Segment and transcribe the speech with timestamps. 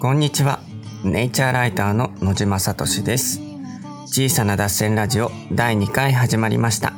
[0.00, 0.60] こんにちは。
[1.04, 3.38] ネイチャーライターの野島聡です。
[4.06, 6.94] 小さな脱線ラジオ第2回始まりました。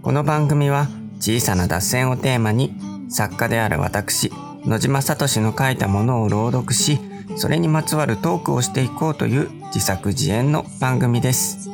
[0.00, 0.88] この番組は
[1.20, 2.72] 小さな脱線をテーマに
[3.10, 4.32] 作家である私、
[4.64, 6.98] 野島聡の書いたものを朗読し、
[7.36, 11.68] それにまつわるトークをしていこうという自作自演の番組です。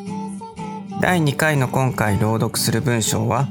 [1.01, 3.47] 第2回の今回朗読する文章は、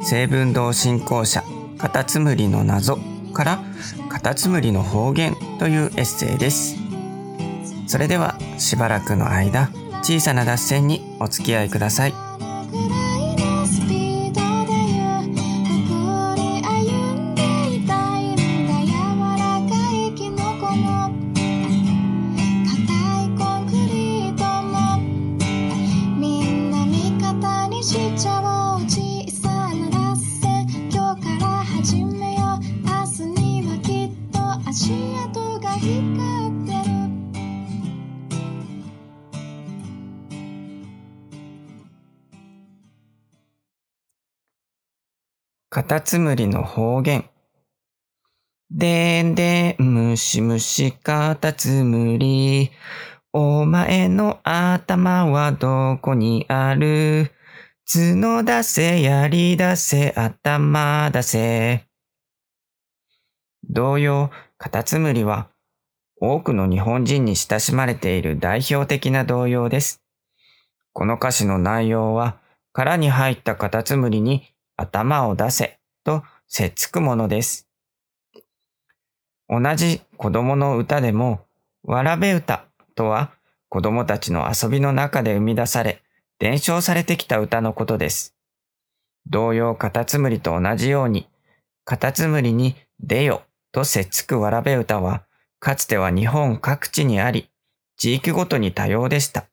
[0.00, 1.42] 成文堂信仰者
[1.76, 3.00] カタツムリの謎
[3.32, 3.64] から
[4.10, 6.76] カタツムリの方言というエッセイです。
[7.86, 9.70] それではしばらくの間
[10.02, 12.29] 小さな脱線にお付き合いください。
[45.80, 47.24] カタツムリの方言。
[48.70, 52.70] でんでんむしむしカタツムリ。
[53.32, 57.32] お前の頭はどこにある？
[57.90, 61.86] 角出せ、槍出せ、頭出せ。
[63.64, 65.48] 同様、カタツムリは
[66.20, 70.02] 多くの日本人に親しまれている代表的な童謡です。
[70.92, 72.38] この歌詞の内容は、
[72.74, 74.49] 殻に入ったカタツムリに
[74.80, 77.68] 頭を出せとせっつくものです。
[79.48, 81.40] 同じ子供の歌でも、
[81.84, 82.64] わらべ歌
[82.94, 83.32] とは
[83.68, 86.02] 子供たちの遊びの中で生み出され、
[86.38, 88.34] 伝承されてきた歌のことです。
[89.26, 91.28] 同様カタツムリと同じように、
[91.84, 93.42] カタツムリに出よ
[93.72, 95.24] とせっつくわらべ歌は、
[95.58, 97.50] かつては日本各地にあり、
[97.96, 99.46] 地域ごとに多様でした。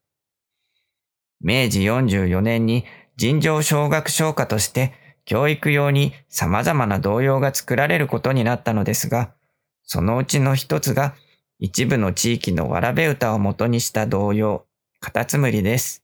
[1.40, 2.84] 明治44年に
[3.16, 4.92] 尋常小学唱歌として
[5.28, 9.34] 教育用に様々な童謡が作られることになったのですが、
[9.82, 11.14] そのうちの一つが
[11.58, 14.64] 一部の地域のわらべ歌を元にした童謡、
[15.00, 16.02] カタツムリです。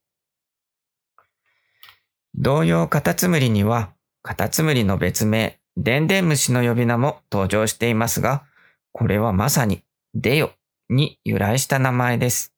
[2.34, 8.44] 童謡カタツムリには、カタツムリの別名、デンデンムシの呼び名も登場していますが、
[8.92, 10.50] これはまさに、デヨ
[10.90, 12.52] に由来した名前です。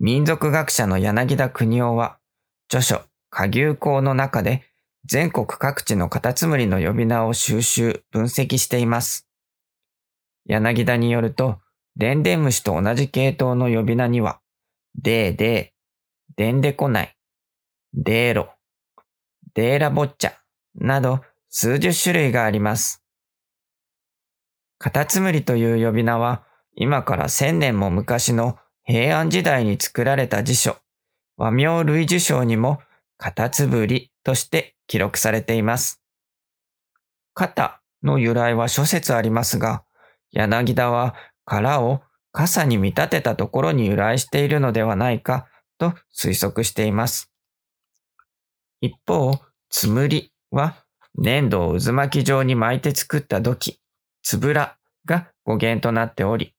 [0.00, 2.16] 民俗学者の柳田国男は、
[2.68, 4.64] 著書、蝸牛考の中で
[5.04, 9.26] 全国各地のカタツムリの呼び名を収集、分析しています。
[10.44, 11.58] 柳田によると、
[11.96, 14.40] デンデンムシと同じ系統の呼び名には、
[15.00, 17.16] デーデー、デンデコナイ、
[17.94, 18.50] デーロ、
[19.54, 20.34] デーラボッチャ
[20.74, 23.02] など数十種類があります。
[24.78, 26.44] カタツムリという呼び名は、
[26.76, 30.76] 今から千年も昔の平安時代に作られた辞書、
[31.36, 32.80] 和名類受賞にも
[33.18, 36.00] カタツブリとして記録されています。
[37.34, 39.84] 肩の由来は諸説ありますが、
[40.30, 41.14] 柳田は
[41.44, 42.00] 殻を
[42.32, 45.48] 傘に見立てたところに由来しているのではないか
[45.78, 47.32] と推測しています。
[48.80, 49.32] 一方、
[49.68, 50.84] つむりは
[51.16, 53.80] 粘土を渦巻き状に巻いて作った土器、
[54.22, 56.54] つぶらが語源となっており、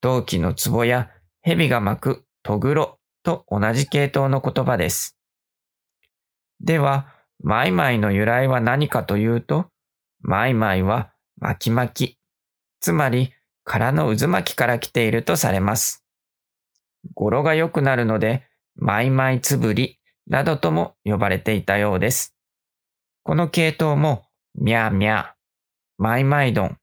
[0.00, 1.10] 陶器の壺や
[1.42, 5.18] 蛇が巻くとぐろと同じ系統の言葉です。
[6.62, 7.08] では、
[7.42, 9.66] マイマイの由来は何かというと、
[10.20, 12.18] マイマイは巻き巻き、
[12.80, 13.32] つまり
[13.64, 16.04] 殻の渦巻きから来ているとされます。
[17.14, 18.46] 語呂が良くなるので、
[18.76, 22.36] マイマイつぶりなどとも呼ばれていたようです。
[23.24, 24.24] この系統も、
[24.54, 25.32] ミャーミャー、
[25.98, 26.78] マイマイドン、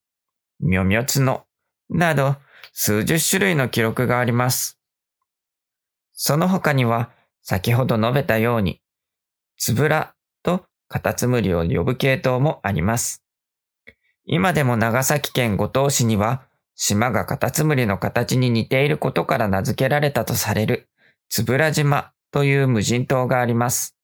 [0.60, 1.46] ミョミョツノ
[1.90, 2.36] など
[2.74, 4.80] 数十種類の記録があります。
[6.14, 7.12] その他には、
[7.42, 8.79] 先ほど述べたように、
[9.60, 13.24] つぶらとカタツムリを呼ぶ系統もあります。
[14.26, 16.44] 今でも長崎県五島市には、
[16.76, 20.88] 島がカタツムリの形に似ていることから名付けられたとされる、
[21.28, 23.98] つぶら島という無人島があります。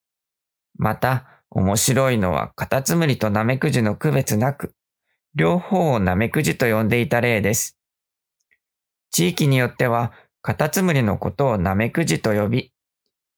[0.77, 4.73] また、面白いのはカタツムリとナメクジの区別なく、
[5.35, 7.77] 両方をナメクジと呼んでいた例です。
[9.09, 10.11] 地域によっては、
[10.41, 12.73] カタツムリのことをナメクジと呼び、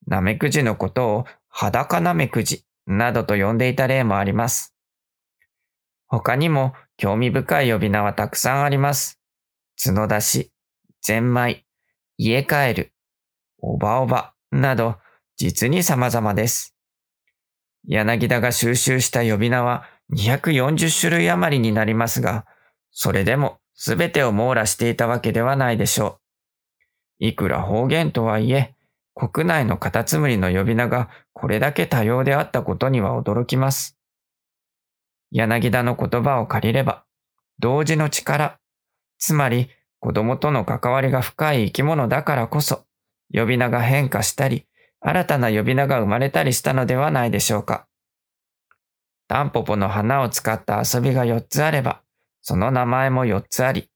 [0.08, 1.26] ナメクジのことを
[1.60, 4.76] 裸ナメクジなどと呼んでいた例もあります。
[6.06, 9.20] 他にも興味深い呼び名はたくさんあります。
[9.84, 10.52] 角出し、
[11.02, 11.66] ゼンマイ、
[12.16, 12.94] 家帰る、
[13.58, 14.98] おばおばなど
[15.36, 16.76] 実に様々です。
[17.88, 19.84] 柳田が収集した呼び名は
[20.14, 22.46] 240種類余りになりますが、
[22.92, 26.20] それでもすべてを網羅していたわけではないでしょ
[27.20, 27.26] う。
[27.26, 28.76] いくら方言とはいえ、
[29.20, 33.98] 国内のカタツムリの呼び名がこれだけ多様であったことには驚きます。
[35.32, 37.04] 柳田の言葉を借りれば、
[37.58, 38.60] 同時の力、
[39.18, 39.70] つまり
[40.00, 42.86] 子供との関わりが深い生き物だからこそ、
[43.34, 44.68] 呼び名が変化したり、
[45.02, 47.88] 新たな呼び名が生まれたりしたのではないでしょうか。
[49.28, 52.04] タンポポの花を使った遊びが4つあれば、
[52.42, 53.90] その名前も4つあり、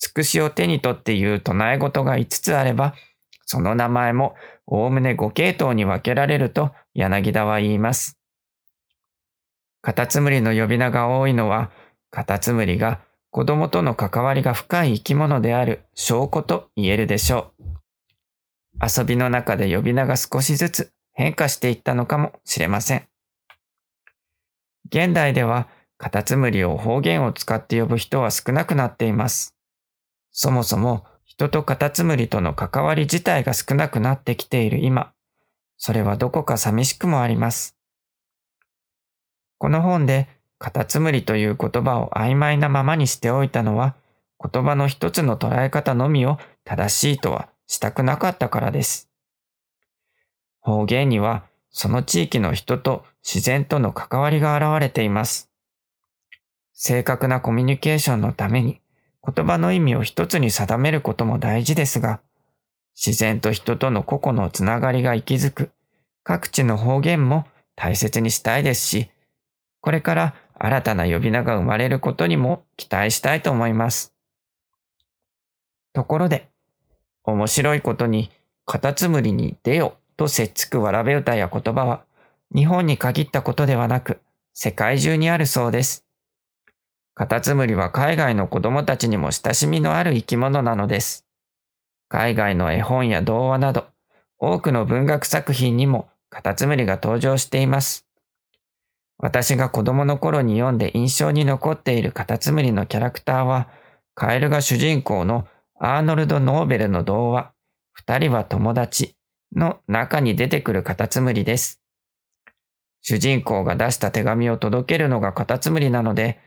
[0.00, 2.94] つくしを手に取って言う唱え事が5つあれば、
[3.50, 4.34] その名前も
[4.66, 8.18] おおむね5系統に分けられると柳田は言います。
[9.80, 11.70] カタツムリの呼び名が多いのは、
[12.10, 13.00] カタツムリが
[13.30, 17.64] 子供との関わりが深い生き物である証拠と言えるでしょう。
[18.98, 23.08] 遊びの中で呼び名が少しずつ変化していったのかもしれません。
[24.90, 29.56] 現代ではカタツムリを方言を使って呼ぶ人は少なくなっています。
[30.32, 35.12] そもそも人とカタツムリとの関わり自体が少なくなってきている今、
[35.76, 37.76] それはどこか寂しくもあります。
[39.58, 40.26] この本で
[40.58, 43.94] カタツムリという言葉を曖昧なままにしておいたのは、
[44.42, 49.10] 言葉の一つの捉え方のみを正しいとはしたくなかったからです。
[50.60, 55.50] 方言にはその地域の人と自然との関わりが現れています。
[56.72, 58.80] 正確なコミュニケーションのために
[59.34, 62.20] 言葉の意味を一つに定めることも大事ですが、
[62.96, 65.70] 自然と人との個々のつながりが息づく
[66.24, 67.46] 各地の方言も
[67.76, 69.10] 大切にしたいですし、
[69.80, 74.14] これから新たな呼び名が生まれることにも期待したいと思います。
[75.92, 76.48] ところで、
[77.24, 78.30] 面白いことに、
[78.64, 82.04] カタツムリに出よとせっつくわらべ歌や言葉は、
[82.54, 84.20] 日本に限ったことではなく、
[84.54, 86.07] 世界中にあるそうです。
[87.18, 91.26] カタツムリは海外の子供たちにも親しみのある生き物なのです。
[92.08, 93.88] 海外の絵本や童話など、
[94.38, 98.06] 多くの文学作品にもカタツムリが登場しています。
[99.18, 103.68] 私が子供の頃に読んで印象に残っているカタツムリのキャラクターは、
[104.14, 105.48] カエルが主人公の
[105.80, 107.50] アーノルド・ノーベルの童話、
[107.94, 109.16] 二人は友達
[109.56, 111.82] の中に出てくるカタツムリです。
[113.00, 116.38] 主人公が出した手紙を届けるのがカタツムリなので、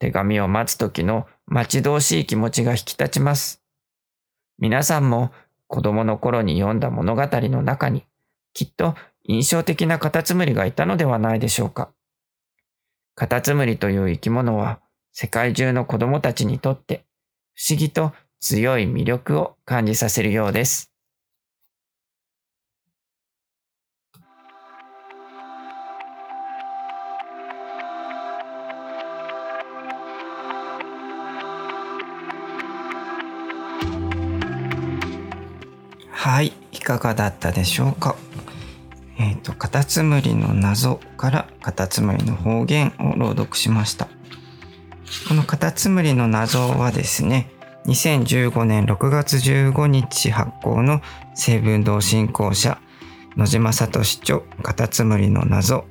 [0.00, 3.62] 手紙を待つ時の待ち遠しい気持ちが引き立ちます。
[4.58, 5.30] 皆さんも
[5.68, 8.04] 子供の頃に読んだ物語の中に、
[8.54, 8.94] きっと
[9.24, 11.90] 印象的なカタツムリがいたのではないでしょうか。
[13.14, 14.80] カタツムリという生き物は
[15.12, 17.04] 世界中の子供たちにとって
[17.54, 20.89] 不思議と強い魅力を感じさせるようです。
[36.22, 38.14] はい、いかがだったでしょうか？
[39.18, 44.06] えっ、ー、と、カタツムリの謎からカタツムリの方言を朗読しました。
[45.26, 47.50] このカタツムリの謎はですね、
[47.86, 51.00] 2015年6月15日発行の
[51.34, 52.78] 成文堂振興社
[53.38, 55.86] 野島聡著カタツムリの謎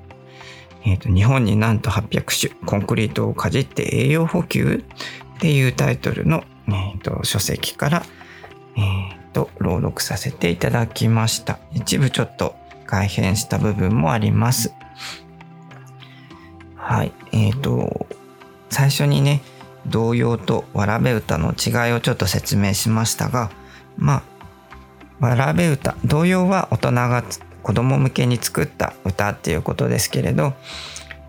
[0.85, 4.83] えーと、日本になんと800種コンクリートをかじって栄養補給
[5.37, 8.03] っていうタイトルの、えーと、書籍から、
[8.77, 11.59] えーと、朗読させていただきました。
[11.73, 12.55] 一部ちょっと
[12.85, 14.73] 改変した部分もあります。
[16.75, 17.13] はい。
[17.31, 18.07] えっ、ー、と、
[18.69, 19.41] 最初にね、
[19.87, 23.49] 童謡とわらべ歌の違いをちょっと説明しましたが、
[23.97, 24.23] ま
[25.21, 27.23] あ、わらべ歌、童謡は大人が
[27.63, 30.53] 子供向けに作った歌っていうことですけれど、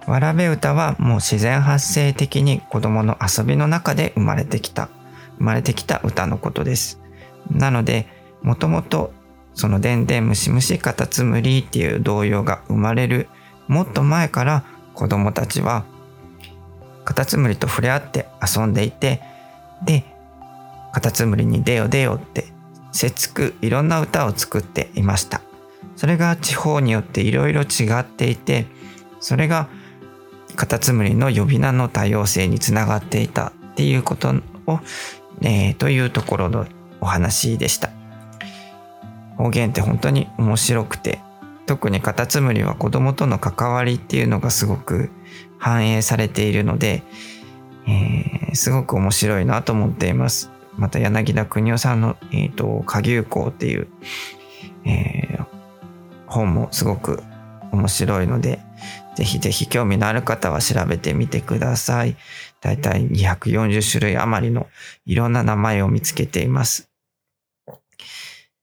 [0.06, 4.88] わらべ歌はもう自然発生的に子供の遊びの中で生まれてきた、
[5.38, 7.00] 生まれてきた歌のことです。
[7.50, 8.06] なので、
[8.42, 9.12] もともと
[9.54, 13.28] そのでんでんむしむしカタツムリっていう童謡が生まれる
[13.68, 14.64] もっと前から
[14.94, 15.84] 子供たちは
[17.04, 19.20] カタツムリと触れ合って遊んでいて、
[19.84, 20.04] で、
[20.92, 22.46] カタツムリに出よ出よって、
[22.92, 25.40] せつくいろんな歌を作っていました。
[25.96, 28.66] それが地方によっていろいろ違っていて、
[29.20, 29.68] それが
[30.56, 34.34] カタツムリの呼び名の多様性につながっていたっていうこと
[34.66, 34.80] を、
[35.42, 36.66] えー、というところの
[37.00, 37.90] お話でした。
[39.36, 41.20] 方言って本当に面白くて、
[41.66, 45.10] 特にカタツムリは子供との関わりっていうのがすごく
[45.58, 47.02] 反映されているので、
[47.86, 50.50] えー、すごく面白いなと思っています。
[50.76, 53.88] また柳田邦夫さんの、えーと、下牛校っていう、
[54.84, 55.46] えー、
[56.26, 57.22] 本もすごく
[57.72, 58.60] 面白いので、
[59.16, 62.16] ぜひぜひ興味のある方は調べてみてください。
[62.60, 64.66] だいたい240種類余りの
[65.06, 66.89] いろんな名前を見つけています。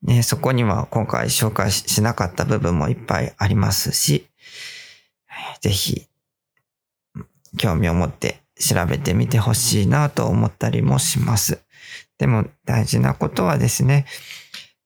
[0.03, 4.27] ね、そこには今回紹介しなかった部分もいっぱいありますし、
[5.61, 6.07] ぜひ
[7.57, 11.59] 興味を持って調べてみてほしいなと思ったりもします。
[12.17, 14.05] でも大事なことはですね、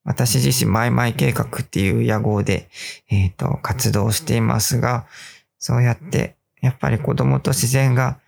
[0.04, 2.70] 私自身マイマイ計画っていう野号で、
[3.10, 5.06] えっ、と、活動していますが、
[5.60, 8.20] そうやって、やっぱり子供と自然が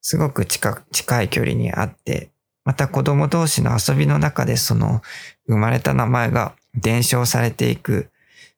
[0.00, 2.30] すごく近近い距離にあって、
[2.64, 5.02] また子供同士の遊びの中でその
[5.46, 8.10] 生まれた名前が伝承されていく。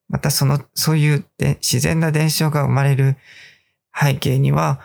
[0.08, 3.16] またその、そういう自然な伝承が生まれる
[3.92, 4.80] 背景には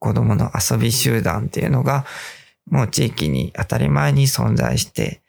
[0.00, 2.04] 子供の遊び集団っていうのが
[2.68, 5.22] もう地域に当たり前に存在して、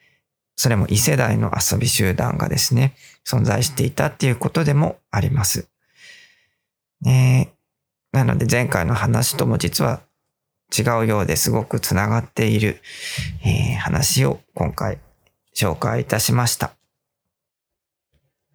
[0.55, 5.69] それも異世代の遊び集団がですね、存在していたっていうことでもあります。
[7.01, 7.53] ね
[8.11, 10.01] なので前回の話とも実は
[10.75, 12.81] 違うようですごくつながっている、
[13.43, 14.99] えー話を今回
[15.55, 16.73] 紹介いたしました。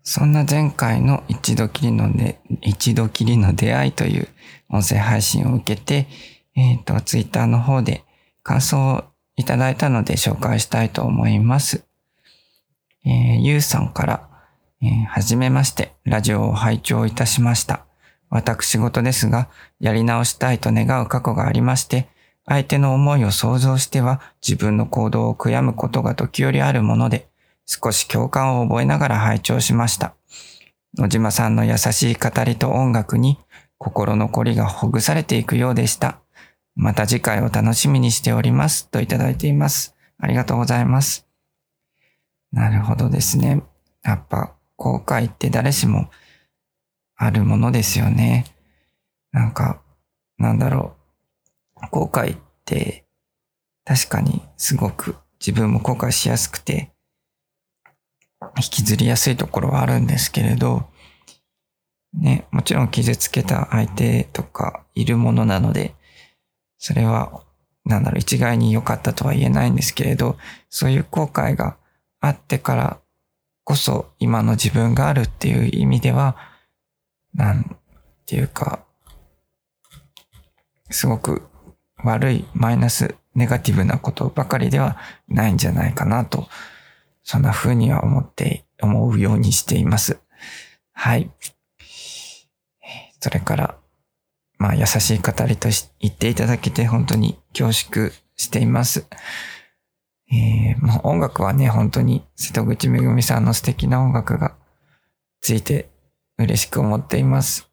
[0.02, 4.28] そんな前回の一度きりのね、一度きりの出会いという
[4.69, 6.07] 音声配信を受けて、
[6.54, 8.04] えっ、と、ツイッターの方で
[8.42, 9.04] 感想を
[9.37, 11.85] いただいたので紹介したいと思います。
[13.04, 14.28] えーゆうさんから、
[14.83, 17.87] えーはじめまして、ラジオを拝聴いたしました。
[18.33, 22.09] 私事ですが、やり直したいと願う過去がありまして、
[22.47, 27.29] 相手の思いを想像しては自分の行動を悔やむことが時折あるもので、
[27.67, 30.15] 少し共感を覚えながら拝聴しました。
[30.97, 33.39] 野島さんの優しい語りと音楽に
[33.77, 36.19] 心のこりがほぐされていくようでした。
[36.75, 38.89] また次回を楽しみにしております。
[38.89, 39.95] といただいています。
[40.19, 41.27] ありがとうございます。
[42.51, 43.62] なるほどですね。
[44.03, 46.09] やっぱ後悔って誰しも
[47.23, 48.47] あるものですよね。
[49.31, 49.81] なんか、
[50.38, 50.97] なんだろ
[51.76, 51.87] う。
[51.91, 53.05] 後悔って
[53.85, 56.93] 確かにすごく自分も後悔しやすくて
[58.57, 60.85] 引きずりやすいところはあるんですけれど、
[62.12, 65.95] ね、もちろん傷つけた相手とかいるものなので、
[66.79, 67.43] それは、
[67.85, 70.37] なんだろう、一概に良かったとは言えないんですけれど、
[70.71, 71.76] そういう後悔が
[72.21, 73.00] あってから
[73.64, 76.37] こそ今の自分があるっていう意味では、
[77.35, 77.77] なん
[78.27, 78.85] ていうか、
[80.91, 81.43] すごく
[82.05, 84.99] 悪いマイナスネガティブなことばかりでは
[85.29, 86.49] ないんじゃないかなと、
[87.23, 90.19] そんな風には思って、思うようにしています。
[90.93, 91.31] はい。
[93.21, 93.77] それから、
[94.59, 95.69] まあ優しい語りと
[96.01, 99.07] 言っていただけて本当に恐縮しています。
[100.31, 104.57] えー、もう音楽はね、本当に瀬戸口めぐみさんの素敵な音楽が
[105.41, 105.91] ついて
[106.42, 107.68] 嬉しく思っています。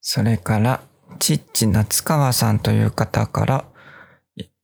[0.00, 0.80] それから、
[1.18, 3.64] ちっち夏川さんという方から、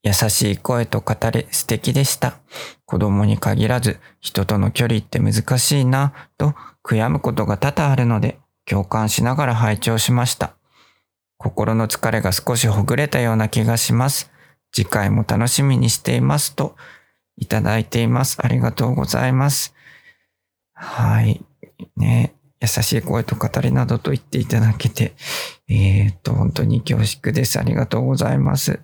[0.05, 2.39] 優しい声と語り素敵でした。
[2.87, 10.55] 子供に限らず人との距離って難しいなと悔やむことが多々あるので共感しながら拝聴しました。
[11.39, 14.33] 心の疲れが少しほぐれたような気がします。
[14.73, 16.75] 次回も楽しみにしていますと
[17.37, 18.39] いただいています。
[18.43, 19.75] ありがとうございます。
[20.75, 21.45] はい。
[21.97, 22.35] ね。
[22.63, 25.15] 優しい声と語りなどと言っていただけて、
[25.69, 27.59] えー、っと、本当に恐縮です。
[27.59, 28.79] ありがとうございます。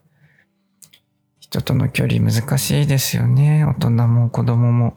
[1.38, 3.64] 人との距離難しいですよね。
[3.64, 4.96] 大人も子供も。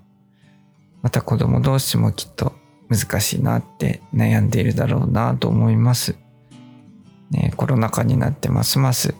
[1.03, 2.53] また子供同士もきっと
[2.89, 6.15] 難しいなって悩んでいるだろうなと思います。
[7.29, 9.13] ね、コロナ禍になってますます、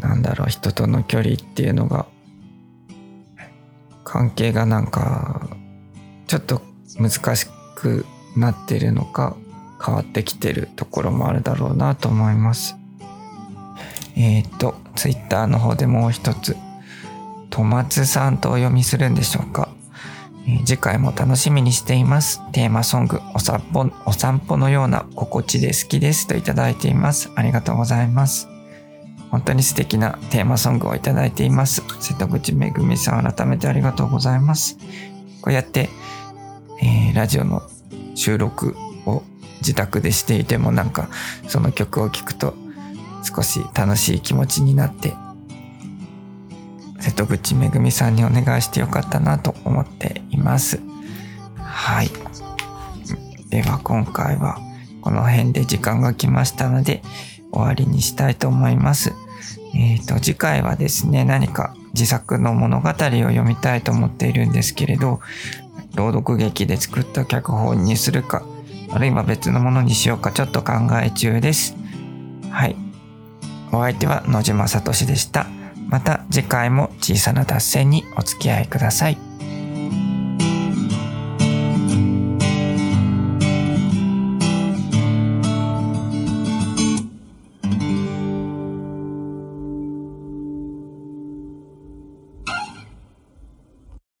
[0.00, 2.06] なんだろう、人との距離っていうのが、
[4.02, 5.46] 関係がなんか、
[6.26, 6.62] ちょっと
[6.98, 8.04] 難しくく
[8.36, 9.36] なってるのか、
[9.84, 12.76] 変わってきてるところもあるだろうなと思います。
[14.16, 16.56] えっ、ー、と、ツイッターの方でもう一つ、
[17.50, 19.68] とまつさんとお読みするんでしょうか。
[20.46, 22.40] えー次回も楽しみにしています。
[22.52, 27.30] テーマソング、お散歩、お散歩のような心地で好きですといただいています。
[27.36, 28.48] ありがとうございます。
[29.30, 31.82] 本当に素敵なテーマソングをいただいています。
[32.00, 34.78] 瀬戸口めぐみさん、改めてありがとうございます。
[35.42, 35.90] こうやって、
[37.18, 37.68] ラジオの
[38.14, 39.24] 収録を
[39.58, 41.08] 自宅でしていてもなんか、
[41.48, 42.54] その曲を聴くと
[43.24, 45.14] 少し楽しい気持ちになって、
[47.00, 50.80] 瀬戸口めぐみさんにお願いしてよかったなと思っています。
[51.56, 52.10] はい。
[53.50, 54.60] では今回は
[55.00, 57.02] この辺で時間が来ましたので
[57.50, 59.12] 終わりにしたいと思います。
[59.74, 65.20] えっ、と、次回はですね、何か自作の物語を読みたいと思っているんですけれど、
[65.94, 68.44] 朗読劇で作った脚本にするか、
[68.90, 71.76] あるいは別のものにしようかちょっと考え中です。
[72.50, 72.76] はい。
[73.72, 75.46] お相手は野島聡でした。
[75.88, 79.27] また次回も小さな達成にお付き合いください。